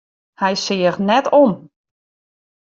[0.41, 1.53] Hy seach net om.